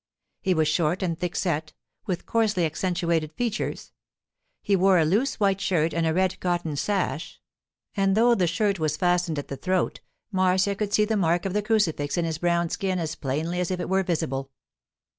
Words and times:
He 0.41 0.55
was 0.55 0.67
short 0.67 1.03
and 1.03 1.15
thick 1.15 1.35
set, 1.35 1.73
with 2.07 2.25
coarsely 2.25 2.65
accentuated 2.65 3.31
features; 3.33 3.91
he 4.63 4.75
wore 4.75 4.97
a 4.97 5.05
loose 5.05 5.39
white 5.39 5.61
shirt 5.61 5.93
and 5.93 6.07
a 6.07 6.13
red 6.15 6.39
cotton 6.39 6.75
sash, 6.75 7.39
and 7.95 8.17
though 8.17 8.33
the 8.33 8.47
shirt 8.47 8.79
was 8.79 8.97
fastened 8.97 9.37
at 9.37 9.47
the 9.47 9.57
throat, 9.57 9.99
Marcia 10.31 10.73
could 10.73 10.91
see 10.91 11.05
the 11.05 11.15
mark 11.17 11.45
of 11.45 11.53
the 11.53 11.61
crucifix 11.61 12.17
on 12.17 12.23
his 12.23 12.39
brown 12.39 12.69
skin 12.71 12.97
as 12.97 13.13
plainly 13.13 13.59
as 13.59 13.69
if 13.69 13.79
it 13.79 13.89
were 13.89 14.01
visible. 14.01 14.49